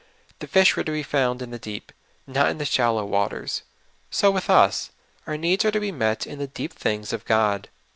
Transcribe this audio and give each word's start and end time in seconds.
The 0.39 0.47
fish 0.47 0.71
w^ere 0.73 0.83
to 0.83 0.91
be 0.91 1.03
found 1.03 1.43
in 1.43 1.51
the 1.51 1.59
deep, 1.59 1.91
not 2.25 2.49
in 2.49 2.57
the 2.57 2.65
shal 2.65 2.95
low 2.95 3.05
water. 3.05 3.45
So 4.09 4.31
with 4.31 4.49
us; 4.49 4.89
our 5.27 5.37
needs 5.37 5.63
are 5.63 5.69
to 5.69 5.79
be 5.79 5.91
met 5.91 6.25
in 6.25 6.39
the 6.39 6.47
deep 6.47 6.73
things 6.73 7.13
of 7.13 7.23
God. 7.23 7.69